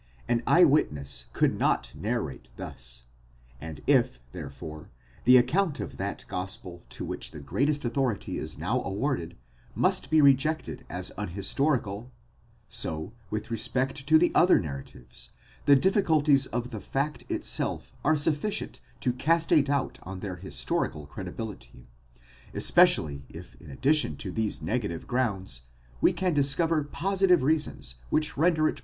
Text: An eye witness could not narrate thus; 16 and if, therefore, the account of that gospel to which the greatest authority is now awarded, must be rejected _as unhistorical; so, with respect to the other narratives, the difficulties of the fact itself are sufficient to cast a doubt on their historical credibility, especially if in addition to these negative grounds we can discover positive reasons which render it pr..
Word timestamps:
An 0.27 0.41
eye 0.47 0.63
witness 0.63 1.27
could 1.31 1.59
not 1.59 1.91
narrate 1.93 2.49
thus; 2.55 3.03
16 3.59 3.67
and 3.69 3.81
if, 3.85 4.19
therefore, 4.31 4.89
the 5.25 5.37
account 5.37 5.79
of 5.79 5.97
that 5.97 6.25
gospel 6.27 6.81
to 6.89 7.05
which 7.05 7.29
the 7.29 7.39
greatest 7.39 7.85
authority 7.85 8.39
is 8.39 8.57
now 8.57 8.81
awarded, 8.81 9.37
must 9.75 10.09
be 10.09 10.19
rejected 10.19 10.83
_as 10.89 11.11
unhistorical; 11.19 12.11
so, 12.67 13.13
with 13.29 13.51
respect 13.51 14.07
to 14.07 14.17
the 14.17 14.31
other 14.33 14.59
narratives, 14.59 15.29
the 15.65 15.75
difficulties 15.75 16.47
of 16.47 16.71
the 16.71 16.81
fact 16.81 17.23
itself 17.29 17.93
are 18.03 18.17
sufficient 18.17 18.81
to 19.01 19.13
cast 19.13 19.53
a 19.53 19.61
doubt 19.61 19.99
on 20.01 20.21
their 20.21 20.37
historical 20.37 21.05
credibility, 21.05 21.85
especially 22.55 23.21
if 23.29 23.53
in 23.61 23.69
addition 23.69 24.15
to 24.17 24.31
these 24.31 24.63
negative 24.63 25.05
grounds 25.05 25.61
we 26.01 26.11
can 26.11 26.33
discover 26.33 26.83
positive 26.83 27.43
reasons 27.43 27.97
which 28.09 28.35
render 28.35 28.67
it 28.67 28.77
pr.. 28.77 28.79